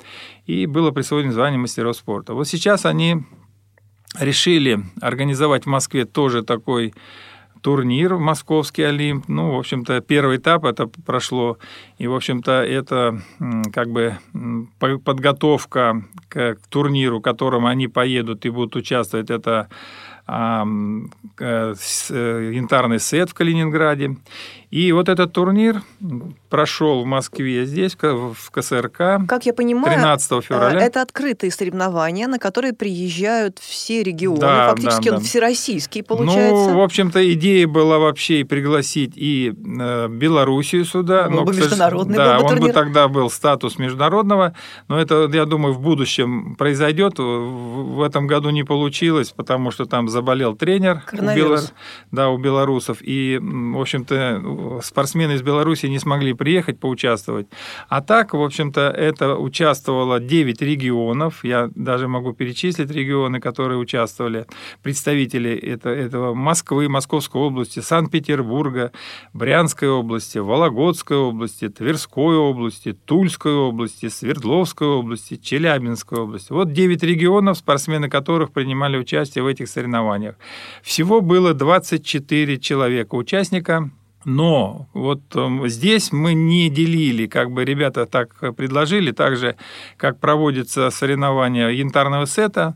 И 0.45 0.67
было 0.67 0.91
присвоено 0.91 1.31
звание 1.31 1.57
мастеров 1.57 1.97
спорта. 1.97 2.35
Вот 2.35 2.47
сейчас 2.47 2.85
они 2.85 3.23
решили 4.19 4.79
организовать 5.01 5.63
в 5.63 5.69
Москве 5.69 6.05
тоже 6.05 6.43
такой 6.43 6.93
турнир 7.61 8.17
Московский 8.17 8.83
Олимп. 8.83 9.27
Ну, 9.27 9.51
в 9.51 9.57
общем-то, 9.57 10.01
первый 10.01 10.37
этап 10.37 10.65
это 10.65 10.87
прошло. 11.05 11.57
И, 11.97 12.07
в 12.07 12.15
общем-то, 12.15 12.63
это 12.63 13.21
как 13.73 13.89
бы 13.89 14.17
подготовка 15.03 16.03
к 16.29 16.57
турниру, 16.69 17.21
к 17.21 17.23
которому 17.23 17.67
они 17.67 17.87
поедут 17.87 18.45
и 18.45 18.49
будут 18.49 18.75
участвовать. 18.75 19.29
Это 19.29 19.67
э, 20.27 20.63
янтарный 21.37 22.99
сет 22.99 23.29
в 23.29 23.33
Калининграде. 23.33 24.17
И 24.71 24.91
вот 24.91 25.09
этот 25.09 25.33
турнир 25.33 25.81
прошел 26.49 27.01
в 27.01 27.05
Москве 27.05 27.65
здесь, 27.65 27.97
в 27.99 28.51
КСРК. 28.51 29.25
Как 29.27 29.45
я 29.47 29.53
понимаю, 29.53 29.95
13 29.95 30.31
э, 30.31 30.41
февраля. 30.41 30.79
это 30.79 31.01
открытые 31.01 31.51
соревнования, 31.51 32.27
на 32.27 32.37
которые 32.37 32.73
приезжают 32.73 33.57
все 33.57 34.03
регионы. 34.03 34.41
Да, 34.41 34.69
Фактически 34.69 35.09
да, 35.09 35.15
он 35.15 35.21
да. 35.21 35.25
всероссийский 35.25 36.03
получается. 36.03 36.69
Ну, 36.69 36.77
в 36.77 36.81
общем-то, 36.81 37.33
идея 37.33 37.67
была 37.67 37.97
вообще 37.97 38.45
пригласить 38.45 39.13
и 39.15 39.53
э, 39.53 40.07
Белоруссию 40.07 40.85
сюда. 40.85 41.29
Был 41.29 41.37
но, 41.37 41.45
бы 41.45 41.55
международный 41.55 42.17
Да, 42.17 42.35
был 42.35 42.41
бы 42.41 42.43
он 42.43 42.49
турнир. 42.49 42.67
бы 42.67 42.73
тогда 42.73 43.07
был 43.07 43.29
статус 43.31 43.79
международного, 43.79 44.53
но 44.87 44.99
это, 44.99 45.27
я 45.33 45.45
думаю, 45.45 45.73
в 45.73 45.81
будущем 45.81 46.55
произойдет. 46.55 47.17
В 47.17 48.03
этом 48.03 48.27
году 48.27 48.51
не 48.51 48.63
получилось, 48.63 49.31
потому 49.35 49.71
что 49.71 49.85
там 49.85 50.09
заболел 50.09 50.55
тренер 50.55 51.01
у, 51.11 51.35
Белор... 51.35 51.59
да, 52.11 52.29
у 52.29 52.37
белорусов. 52.37 52.99
И, 53.01 53.39
в 53.41 53.79
общем-то, 53.79 54.58
спортсмены 54.81 55.33
из 55.33 55.41
Беларуси 55.41 55.87
не 55.87 55.99
смогли 55.99 56.33
приехать 56.33 56.79
поучаствовать. 56.79 57.47
А 57.87 58.01
так, 58.01 58.33
в 58.33 58.41
общем-то, 58.41 58.81
это 58.81 59.35
участвовало 59.35 60.19
9 60.19 60.61
регионов. 60.61 61.43
Я 61.43 61.69
даже 61.75 62.07
могу 62.07 62.33
перечислить 62.33 62.91
регионы, 62.91 63.39
которые 63.39 63.77
участвовали. 63.77 64.45
Представители 64.83 65.51
это, 65.51 65.89
этого 65.89 66.33
Москвы, 66.33 66.89
Московской 66.89 67.41
области, 67.41 67.79
Санкт-Петербурга, 67.79 68.91
Брянской 69.33 69.89
области, 69.89 70.37
Вологодской 70.37 71.17
области, 71.17 71.69
Тверской 71.69 72.37
области, 72.37 72.93
Тульской 72.93 73.53
области, 73.53 74.07
Свердловской 74.07 74.87
области, 74.87 75.35
Челябинской 75.35 76.19
области. 76.19 76.51
Вот 76.51 76.71
9 76.73 77.03
регионов, 77.03 77.57
спортсмены 77.57 78.09
которых 78.09 78.51
принимали 78.51 78.97
участие 78.97 79.43
в 79.43 79.47
этих 79.47 79.69
соревнованиях. 79.69 80.35
Всего 80.81 81.21
было 81.21 81.53
24 81.53 82.59
человека 82.59 83.15
участника. 83.15 83.89
Но 84.25 84.89
вот 84.93 85.21
эм, 85.35 85.67
здесь 85.69 86.11
мы 86.11 86.33
не 86.33 86.69
делили, 86.69 87.25
как 87.25 87.51
бы 87.51 87.63
ребята 87.63 88.05
так 88.05 88.55
предложили, 88.55 89.11
так 89.11 89.37
же, 89.37 89.55
как 89.95 90.19
проводится 90.19 90.89
соревнование 90.89 91.77
янтарного 91.77 92.25
сета, 92.25 92.75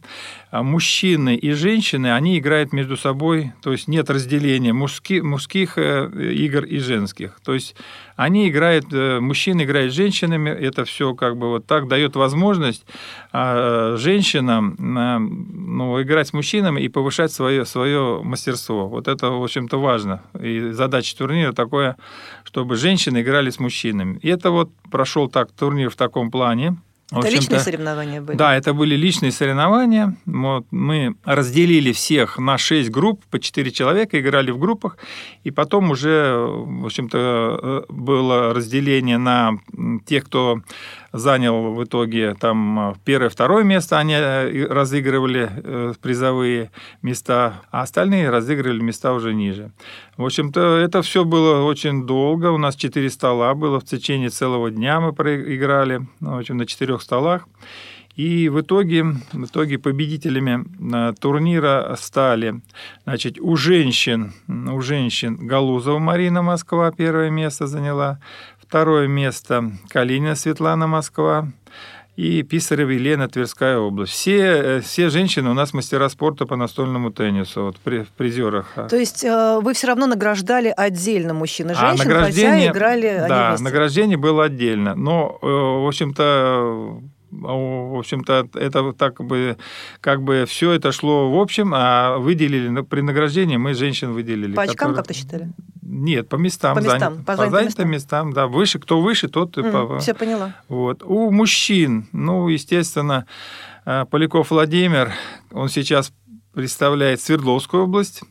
а 0.51 0.63
мужчины 0.63 1.35
и 1.35 1.51
женщины, 1.51 2.13
они 2.13 2.39
играют 2.39 2.71
между 2.71 2.95
собой, 2.95 3.51
то 3.61 3.71
есть 3.73 3.87
нет 3.87 4.09
разделения 4.09 4.71
мужски, 4.71 5.19
мужских 5.19 5.77
э, 5.77 6.09
игр 6.33 6.63
и 6.63 6.79
женских. 6.79 7.39
То 7.43 7.53
есть 7.53 7.75
они 8.23 8.47
играют, 8.47 8.85
э, 8.93 9.19
мужчины 9.19 9.63
играют 9.63 9.91
с 9.91 9.95
женщинами, 9.95 10.49
это 10.49 10.85
все 10.85 11.13
как 11.13 11.37
бы 11.37 11.49
вот 11.49 11.65
так 11.65 11.87
дает 11.87 12.15
возможность 12.15 12.85
а, 13.31 13.97
женщинам 13.97 14.75
ну, 14.79 16.01
играть 16.01 16.27
с 16.27 16.33
мужчинами 16.33 16.79
и 16.81 16.87
повышать 16.87 17.31
свое, 17.31 17.65
свое 17.65 18.21
мастерство. 18.23 18.87
Вот 18.87 19.07
это, 19.07 19.29
в 19.29 19.43
общем-то, 19.43 19.79
важно. 19.79 20.21
И 20.41 20.71
задача 20.71 21.17
турнира 21.17 21.51
такое, 21.51 21.97
чтобы 22.43 22.75
женщины 22.75 23.21
играли 23.21 23.49
с 23.49 23.59
мужчинами. 23.59 24.19
И 24.21 24.29
это 24.29 24.51
вот 24.51 24.69
прошел 24.89 25.27
так 25.27 25.51
турнир 25.51 25.89
в 25.89 25.95
таком 25.95 26.31
плане. 26.31 26.77
Это 27.19 27.29
личные 27.29 27.59
соревнования 27.59 28.21
были? 28.21 28.37
Да, 28.37 28.55
это 28.55 28.73
были 28.73 28.95
личные 28.95 29.31
соревнования. 29.31 30.15
Вот, 30.25 30.65
мы 30.71 31.15
разделили 31.23 31.91
всех 31.91 32.37
на 32.37 32.57
6 32.57 32.89
групп, 32.89 33.23
по 33.29 33.39
4 33.39 33.71
человека, 33.71 34.19
играли 34.19 34.51
в 34.51 34.59
группах, 34.59 34.97
и 35.43 35.51
потом 35.51 35.91
уже, 35.91 36.35
в 36.37 36.85
общем-то, 36.85 37.17
э, 37.19 37.81
было 37.89 38.53
разделение 38.53 39.17
на 39.17 39.59
тех, 40.05 40.25
кто 40.25 40.61
занял 41.13 41.73
в 41.73 41.83
итоге 41.83 42.33
там 42.33 42.95
первое, 43.05 43.29
второе 43.29 43.63
место, 43.63 43.99
они 43.99 44.13
э, 44.13 44.65
разыгрывали 44.67 45.49
э, 45.51 45.93
призовые 46.01 46.71
места, 47.03 47.61
а 47.71 47.83
остальные 47.83 48.29
разыгрывали 48.29 48.81
места 48.81 49.13
уже 49.13 49.33
ниже. 49.33 49.71
В 50.17 50.25
общем-то, 50.25 50.77
это 50.77 51.03
все 51.03 51.23
было 51.23 51.63
очень 51.63 52.05
долго. 52.05 52.51
У 52.51 52.57
нас 52.57 52.75
четыре 52.75 53.09
стола 53.09 53.53
было 53.53 53.79
в 53.79 53.85
течение 53.85 54.29
целого 54.29 54.71
дня 54.71 54.99
мы 54.99 55.13
проиграли, 55.13 56.07
в 56.19 56.37
общем, 56.37 56.57
на 56.57 56.65
четырех 56.65 57.01
столах. 57.01 57.47
И 58.15 58.47
в 58.47 58.61
итоге, 58.61 59.03
в 59.03 59.45
итоге 59.45 59.79
победителями 59.79 60.65
э, 60.93 61.13
турнира 61.19 61.95
стали 61.97 62.61
значит, 63.05 63.39
у 63.39 63.55
женщин, 63.55 64.33
у 64.47 64.81
женщин 64.81 65.35
Галузова 65.47 65.97
Марина 65.97 66.43
Москва 66.43 66.91
первое 66.91 67.31
место 67.31 67.65
заняла, 67.65 68.19
Второе 68.73 69.07
место 69.07 69.71
Калинина 69.89 70.33
Светлана 70.33 70.87
Москва 70.87 71.47
и 72.15 72.41
Писарева 72.41 72.89
Елена 72.89 73.29
Тверская 73.29 73.77
область. 73.77 74.13
Все, 74.13 74.39
э, 74.39 74.81
все 74.81 75.09
женщины 75.09 75.51
у 75.51 75.53
нас 75.53 75.75
мастера 75.75 76.09
спорта 76.09 76.47
по 76.47 76.55
настольному 76.55 77.11
теннису, 77.11 77.65
вот 77.65 77.77
при, 77.77 77.99
в 77.99 78.09
призерах. 78.09 78.73
То 78.89 78.95
есть 78.95 79.23
э, 79.23 79.59
вы 79.61 79.75
все 79.75 79.85
равно 79.85 80.07
награждали 80.07 80.73
отдельно 80.75 81.35
мужчин 81.35 81.69
и 81.69 81.75
женщин, 81.75 82.11
а 82.11 82.23
хотя 82.23 82.65
играли 82.65 83.25
Да, 83.29 83.49
вместе. 83.49 83.63
награждение 83.63 84.17
было 84.17 84.45
отдельно. 84.45 84.95
Но, 84.95 85.37
э, 85.43 85.45
в 85.45 85.87
общем-то, 85.87 86.99
в 87.29 87.99
общем-то, 87.99 88.47
это 88.55 88.91
так 88.93 89.23
бы, 89.23 89.55
как 90.01 90.23
бы 90.23 90.45
все 90.47 90.71
это 90.71 90.91
шло 90.91 91.29
в 91.29 91.39
общем, 91.39 91.73
а 91.75 92.17
выделили 92.17 92.81
при 92.81 93.01
награждении 93.01 93.57
мы 93.57 93.75
женщин 93.75 94.13
выделили. 94.13 94.55
По 94.55 94.63
очкам 94.63 94.95
которые... 94.95 94.95
как-то 94.95 95.13
считали? 95.13 95.49
Нет, 95.93 96.27
по 96.27 96.37
местам. 96.37 96.75
По 96.75 96.79
местам, 96.79 96.99
занят, 96.99 97.25
по, 97.25 97.37
по 97.37 97.49
занятым 97.49 97.89
местам. 97.89 97.89
местам, 97.89 98.33
да. 98.33 98.47
Выше, 98.47 98.79
кто 98.79 98.99
выше, 98.99 99.27
тот... 99.27 99.57
Mm, 99.57 99.87
по... 99.87 99.99
Все 99.99 100.13
поняла. 100.13 100.55
Вот. 100.67 101.03
У 101.03 101.29
мужчин, 101.29 102.07
ну, 102.11 102.47
естественно, 102.47 103.25
э, 103.85 104.05
Поляков 104.09 104.49
Владимир, 104.49 105.11
он 105.51 105.69
сейчас 105.69 106.11
представляет 106.53 107.21
Свердловскую 107.21 107.83
область, 107.83 108.23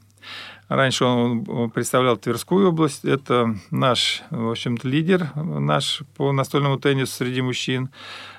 Раньше 0.68 1.04
он 1.04 1.70
представлял 1.70 2.16
Тверскую 2.16 2.70
область. 2.70 3.04
Это 3.04 3.56
наш, 3.70 4.22
в 4.30 4.52
общем-то, 4.52 4.88
лидер 4.88 5.28
наш 5.34 6.00
по 6.16 6.32
настольному 6.32 6.78
теннису 6.78 7.12
среди 7.12 7.42
мужчин. 7.42 7.90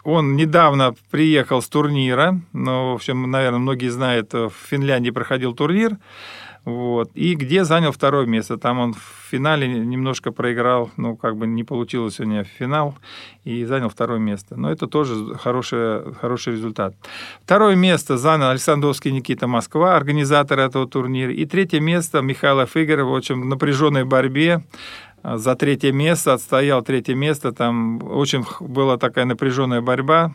Он 0.03 0.35
недавно 0.35 0.95
приехал 1.11 1.61
с 1.61 1.69
турнира. 1.69 2.41
Но, 2.51 2.93
в 2.93 2.95
общем, 2.95 3.29
наверное, 3.29 3.59
многие 3.59 3.89
знают, 3.89 4.33
в 4.33 4.51
Финляндии 4.67 5.11
проходил 5.11 5.53
турнир. 5.53 5.97
Вот. 6.65 7.11
И 7.13 7.35
где 7.35 7.65
занял 7.65 7.91
второе 7.91 8.25
место. 8.25 8.57
Там 8.57 8.79
он 8.79 8.93
в 8.93 9.29
финале 9.29 9.67
немножко 9.67 10.31
проиграл, 10.31 10.91
ну, 10.95 11.17
как 11.17 11.35
бы 11.35 11.45
не 11.45 11.63
получилось 11.63 12.21
у 12.21 12.23
него 12.23 12.45
финал, 12.45 12.95
и 13.43 13.65
занял 13.65 13.89
второе 13.89 14.19
место. 14.19 14.55
Но 14.55 14.71
это 14.71 14.87
тоже 14.87 15.35
хороший, 15.35 16.13
хороший 16.15 16.53
результат. 16.53 16.95
Второе 17.43 17.75
место 17.75 18.17
занял 18.17 18.47
Александровский 18.47 19.11
Никита 19.11 19.45
Москва, 19.47 19.97
организатор 19.97 20.59
этого 20.59 20.87
турнира. 20.87 21.33
И 21.33 21.45
третье 21.45 21.81
место 21.81 22.21
Михаил 22.21 22.61
Игорь, 22.61 23.03
в 23.03 23.21
в 23.21 23.45
напряженной 23.45 24.05
борьбе 24.05 24.63
за 25.21 25.55
третье 25.55 25.91
место, 25.91 26.33
отстоял 26.33 26.81
третье 26.81 27.15
место. 27.15 27.51
Там 27.51 28.01
очень 28.03 28.45
была 28.61 28.97
такая 28.97 29.25
напряженная 29.25 29.81
борьба 29.81 30.33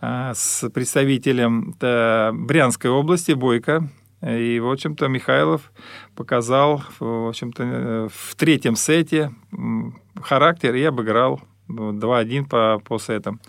с 0.00 0.68
представителем 0.70 1.74
Брянской 1.78 2.90
области, 2.90 3.32
Бойко. 3.32 3.88
И, 4.22 4.60
в 4.60 4.70
общем-то, 4.70 5.08
Михайлов 5.08 5.72
показал, 6.14 6.82
в 7.00 7.28
общем-то, 7.28 8.08
в 8.14 8.34
третьем 8.36 8.76
сете 8.76 9.32
характер 10.20 10.74
и 10.74 10.82
обыграл 10.84 11.40
2-1 11.68 12.48
по, 12.48 12.80
по 12.84 12.98
сетам. 12.98 13.40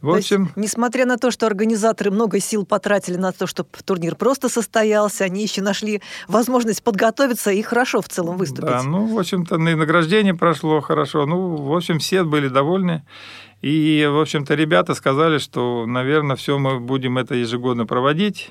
В 0.00 0.10
общем... 0.10 0.44
Есть, 0.44 0.56
несмотря 0.56 1.06
на 1.06 1.16
то, 1.16 1.30
что 1.30 1.46
организаторы 1.46 2.10
много 2.10 2.40
сил 2.40 2.66
потратили 2.66 3.16
на 3.16 3.30
то, 3.30 3.46
чтобы 3.46 3.68
турнир 3.84 4.16
просто 4.16 4.48
состоялся, 4.48 5.24
они 5.24 5.42
еще 5.42 5.62
нашли 5.62 6.02
возможность 6.26 6.82
подготовиться 6.82 7.52
и 7.52 7.62
хорошо 7.62 8.00
в 8.00 8.08
целом 8.08 8.36
выступить. 8.36 8.64
Да, 8.64 8.82
ну, 8.82 9.06
в 9.06 9.18
общем-то, 9.18 9.58
награждение 9.58 10.34
прошло 10.34 10.80
хорошо. 10.80 11.24
Ну, 11.24 11.54
в 11.54 11.74
общем, 11.74 12.00
все 12.00 12.24
были 12.24 12.48
довольны. 12.48 13.04
И, 13.60 14.08
в 14.10 14.20
общем-то, 14.20 14.54
ребята 14.54 14.94
сказали, 14.94 15.38
что, 15.38 15.86
наверное, 15.86 16.34
все 16.34 16.58
мы 16.58 16.80
будем 16.80 17.16
это 17.16 17.36
ежегодно 17.36 17.86
проводить 17.86 18.50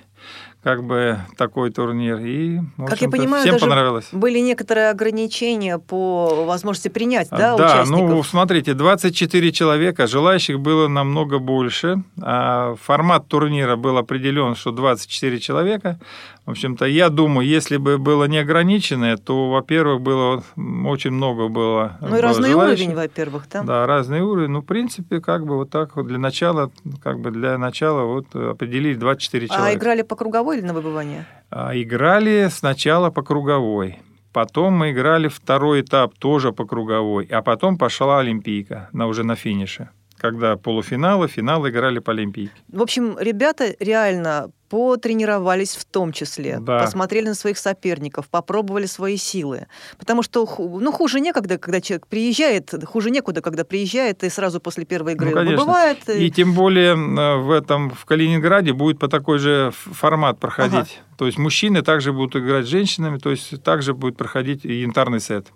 как 0.63 0.84
бы 0.84 1.20
такой 1.38 1.72
турнир. 1.72 2.20
И, 2.20 2.60
как 2.78 3.01
я 3.01 3.10
понимаю, 3.10 3.44
всем 3.44 3.60
понравилось. 3.60 4.10
были 4.12 4.40
некоторые 4.40 4.90
ограничения 4.90 5.80
по 5.80 6.46
возможности 6.46 6.90
принять 6.90 7.30
да, 7.32 7.58
да, 7.58 7.66
участников? 7.66 8.10
ну, 8.10 8.24
смотрите, 8.24 8.74
24 8.74 9.51
человека, 9.51 10.06
желающих 10.06 10.60
было 10.60 10.88
намного 10.88 11.40
больше. 11.40 12.04
А 12.22 12.75
формат 12.75 13.28
турнира 13.28 13.75
был 13.75 13.98
определен, 13.98 14.56
что 14.56 14.72
24 14.72 15.40
человека. 15.40 16.00
В 16.46 16.51
общем-то, 16.51 16.86
я 16.86 17.10
думаю, 17.10 17.48
если 17.48 17.78
бы 17.78 18.00
было 18.00 18.25
неограниченное, 18.25 19.18
то, 19.18 19.51
во-первых, 19.51 20.01
было 20.01 20.44
очень 20.86 21.12
много 21.12 21.50
было 21.50 21.98
Ну 22.01 22.18
и 22.18 22.20
разный 22.20 22.50
желающих. 22.50 22.88
уровень, 22.88 22.96
во-первых, 22.96 23.44
да? 23.51 23.62
Да, 23.62 23.86
разный 23.86 24.22
уровень. 24.22 24.50
Ну, 24.50 24.62
в 24.62 24.66
принципе, 24.66 25.22
как 25.22 25.46
бы 25.46 25.56
вот 25.56 25.70
так 25.70 25.96
вот 25.96 26.08
для 26.08 26.18
начала, 26.18 26.72
как 27.04 27.20
бы 27.20 27.30
для 27.30 27.60
начала 27.60 28.06
вот 28.06 28.36
определили 28.36 28.96
24 28.96 29.46
а 29.46 29.48
человека. 29.50 29.72
А 29.72 29.78
играли 29.78 30.01
по 30.12 30.18
круговой 30.18 30.58
или 30.58 30.65
на 30.65 30.74
выбывание? 30.74 31.25
А, 31.50 31.72
играли 31.74 32.50
сначала 32.51 33.12
по 33.12 33.24
круговой. 33.24 34.00
Потом 34.34 34.74
мы 34.74 34.91
играли 34.91 35.30
второй 35.30 35.80
этап 35.82 36.15
тоже 36.20 36.51
по 36.51 36.65
круговой, 36.65 37.25
а 37.32 37.41
потом 37.41 37.77
пошла 37.77 38.20
Олимпийка 38.20 38.89
на, 38.91 39.08
уже 39.08 39.24
на 39.24 39.36
финише 39.36 39.89
когда 40.18 40.56
полуфиналы, 40.56 41.27
финалы 41.27 41.72
играли 41.72 41.98
по 41.98 42.12
Олимпийке. 42.12 42.53
В 42.68 42.80
общем, 42.84 43.18
ребята 43.20 43.75
реально 43.80 44.51
потренировались 44.72 45.75
в 45.75 45.84
том 45.84 46.13
числе, 46.13 46.60
да. 46.62 46.80
посмотрели 46.80 47.28
на 47.28 47.36
своих 47.36 47.58
соперников, 47.58 48.30
попробовали 48.30 48.86
свои 48.86 49.18
силы. 49.18 49.68
Потому 50.00 50.24
что 50.24 50.48
ну, 50.58 50.92
хуже 50.94 51.20
некогда, 51.20 51.58
когда 51.58 51.82
человек 51.82 52.08
приезжает, 52.08 52.74
хуже 52.86 53.12
некуда, 53.12 53.42
когда 53.42 53.66
приезжает 53.66 54.24
и 54.24 54.30
сразу 54.30 54.62
после 54.62 54.86
первой 54.86 55.13
игры 55.13 55.32
ну, 55.32 55.36
конечно. 55.36 55.66
бывает. 55.66 55.98
И 56.10 56.32
тем 56.32 56.54
более 56.54 56.96
в 56.96 57.51
этом, 57.51 57.90
в 57.90 58.06
Калининграде 58.06 58.72
будет 58.72 58.98
по 58.98 59.10
такой 59.10 59.40
же 59.40 59.74
формат 59.74 60.40
проходить. 60.40 60.74
Ага. 60.74 61.18
То 61.18 61.25
есть 61.25 61.38
мужчины 61.38 61.82
также 61.82 62.13
будут 62.13 62.38
играть 62.38 62.66
с 62.66 62.70
женщинами, 62.70 63.18
то 63.18 63.30
есть 63.30 63.62
также 63.63 63.94
будет 63.94 64.16
проходить 64.16 64.63
янтарный 64.63 65.20
сет. 65.20 65.48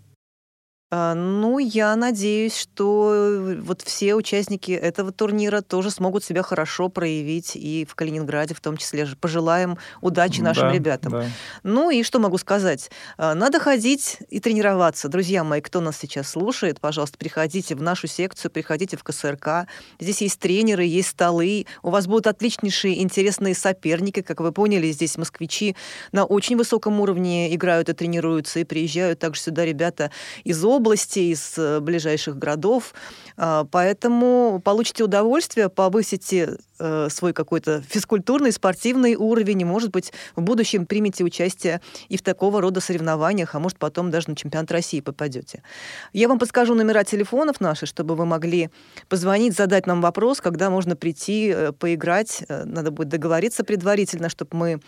А, 0.91 1.15
ну, 1.15 1.57
я 1.57 1.95
надеюсь, 1.95 2.55
что 2.55 3.11
э, 3.13 3.55
вот 3.59 3.81
все 3.81 4.13
участники 4.13 4.71
этого 4.71 5.11
турнира 5.11 5.61
тоже 5.61 5.89
смогут 5.89 6.23
себя 6.23 6.43
хорошо 6.43 6.89
проявить 6.89 7.55
и 7.55 7.87
в 7.89 7.95
Калининграде 7.95 8.53
в 8.53 8.61
том 8.61 8.77
числе. 8.77 9.07
Пожелаем 9.19 9.77
удачи 10.01 10.41
нашим 10.41 10.67
да, 10.67 10.71
ребятам. 10.71 11.11
Да. 11.11 11.25
Ну 11.63 11.89
и 11.89 12.03
что 12.03 12.19
могу 12.19 12.37
сказать? 12.37 12.91
А, 13.17 13.33
надо 13.33 13.59
ходить 13.59 14.19
и 14.29 14.39
тренироваться. 14.39 15.09
Друзья 15.09 15.43
мои, 15.43 15.59
кто 15.59 15.81
нас 15.81 15.97
сейчас 15.97 16.29
слушает, 16.29 16.79
пожалуйста, 16.79 17.17
приходите 17.17 17.75
в 17.75 17.81
нашу 17.81 18.05
секцию, 18.07 18.51
приходите 18.51 18.95
в 18.95 19.03
КСРК. 19.03 19.67
Здесь 19.99 20.21
есть 20.21 20.39
тренеры, 20.39 20.83
есть 20.83 21.09
столы. 21.09 21.65
У 21.81 21.89
вас 21.89 22.05
будут 22.05 22.27
отличнейшие, 22.27 23.01
интересные 23.01 23.55
соперники. 23.55 24.21
Как 24.21 24.39
вы 24.39 24.51
поняли, 24.51 24.91
здесь 24.91 25.17
москвичи 25.17 25.75
на 26.11 26.25
очень 26.25 26.55
высоком 26.57 27.01
уровне 27.01 27.53
играют 27.55 27.89
и 27.89 27.93
тренируются, 27.93 28.59
и 28.59 28.63
приезжают 28.63 29.17
также 29.17 29.41
сюда 29.41 29.65
ребята 29.65 30.11
из 30.43 30.63
области, 30.63 30.84
из 30.93 31.57
э, 31.57 31.79
ближайших 31.79 32.37
городов. 32.37 32.93
А, 33.37 33.65
поэтому 33.69 34.61
получите 34.63 35.03
удовольствие, 35.03 35.69
повысите 35.69 36.57
э, 36.79 37.07
свой 37.09 37.33
какой-то 37.33 37.81
физкультурный, 37.81 38.51
спортивный 38.51 39.15
уровень, 39.15 39.61
и, 39.61 39.65
может 39.65 39.91
быть, 39.91 40.13
в 40.35 40.41
будущем 40.41 40.85
примете 40.85 41.23
участие 41.23 41.81
и 42.09 42.17
в 42.17 42.21
такого 42.21 42.61
рода 42.61 42.79
соревнованиях, 42.81 43.55
а 43.55 43.59
может, 43.59 43.77
потом 43.77 44.11
даже 44.11 44.29
на 44.29 44.35
чемпионат 44.35 44.71
России 44.71 45.01
попадете. 45.01 45.63
Я 46.13 46.27
вам 46.27 46.39
подскажу 46.39 46.75
номера 46.75 47.03
телефонов 47.03 47.59
наши, 47.59 47.85
чтобы 47.85 48.15
вы 48.15 48.25
могли 48.25 48.69
позвонить, 49.09 49.55
задать 49.55 49.87
нам 49.87 50.01
вопрос, 50.01 50.41
когда 50.41 50.69
можно 50.69 50.95
прийти, 50.95 51.53
э, 51.55 51.71
поиграть. 51.71 52.43
Надо 52.47 52.91
будет 52.91 53.09
договориться 53.09 53.63
предварительно, 53.63 54.29
чтобы 54.29 54.57
мы 54.57 54.79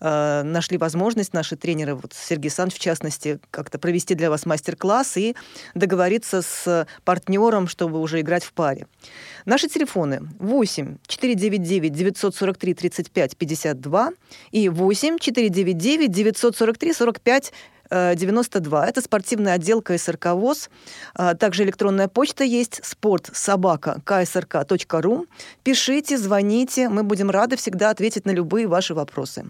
нашли 0.00 0.78
возможность, 0.78 1.32
наши 1.32 1.56
тренеры, 1.56 1.94
вот 1.94 2.12
Сергей 2.14 2.48
Александрович 2.48 2.80
в 2.80 2.82
частности, 2.82 3.40
как-то 3.50 3.78
провести 3.78 4.14
для 4.14 4.30
вас 4.30 4.46
мастер-класс 4.46 5.16
и 5.16 5.27
договориться 5.74 6.42
с 6.42 6.86
партнером, 7.04 7.68
чтобы 7.68 8.00
уже 8.00 8.20
играть 8.20 8.44
в 8.44 8.52
паре. 8.52 8.86
Наши 9.44 9.68
телефоны 9.68 10.20
8 10.38 10.98
499 11.06 11.92
943 11.92 12.74
35 12.74 13.36
52 13.36 14.10
и 14.50 14.68
8 14.68 15.18
499 15.18 16.10
943 16.10 16.92
45 16.92 17.52
92. 17.90 18.86
Это 18.86 19.00
спортивная 19.00 19.54
отделка 19.54 19.96
КСРК 19.96 20.26
ВОЗ. 20.34 20.68
А, 21.14 21.34
также 21.34 21.64
электронная 21.64 22.08
почта 22.08 22.44
есть 22.44 22.84
спортсобака 22.84 24.00
КСРК.ру. 24.04 25.26
Пишите, 25.62 26.18
звоните. 26.18 26.88
Мы 26.88 27.02
будем 27.02 27.30
рады 27.30 27.56
всегда 27.56 27.90
ответить 27.90 28.26
на 28.26 28.30
любые 28.30 28.66
ваши 28.66 28.94
вопросы. 28.94 29.46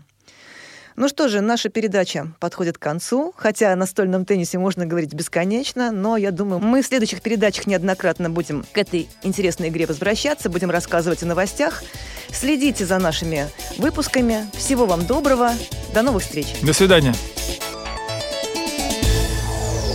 Ну 1.01 1.09
что 1.09 1.29
же, 1.29 1.41
наша 1.41 1.69
передача 1.69 2.33
подходит 2.41 2.77
к 2.77 2.83
концу, 2.83 3.33
хотя 3.37 3.73
о 3.73 3.77
настольном 3.77 4.25
теннисе 4.25 4.59
можно 4.59 4.85
говорить 4.85 5.15
бесконечно, 5.15 5.93
но 5.93 6.17
я 6.17 6.33
думаю, 6.33 6.59
мы 6.59 6.83
в 6.83 6.87
следующих 6.87 7.23
передачах 7.23 7.69
неоднократно 7.69 8.31
будем 8.31 8.65
к 8.73 8.77
этой 8.77 9.09
интересной 9.23 9.69
игре 9.69 9.87
возвращаться, 9.87 10.51
будем 10.51 10.73
рассказывать 10.73 11.23
о 11.23 11.27
новостях. 11.27 11.85
Следите 12.33 12.85
за 12.85 12.99
нашими 12.99 13.47
выпусками. 13.77 14.51
Всего 14.55 14.87
вам 14.87 15.07
доброго. 15.07 15.53
До 15.95 16.03
новых 16.03 16.25
встреч. 16.25 16.49
До 16.63 16.73
свидания. 16.73 17.15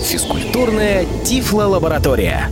Физкультурная 0.05 1.05
Тифло-лаборатория. 1.25 2.49